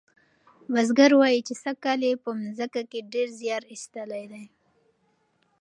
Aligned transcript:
بزګر 0.73 1.11
وایي 1.17 1.39
چې 1.47 1.53
سږکال 1.63 1.99
یې 2.07 2.13
په 2.23 2.29
مځکه 2.41 2.81
کې 2.91 3.07
ډیر 3.13 3.27
زیار 3.39 3.63
ایستلی 3.71 4.23
دی. 4.31 4.45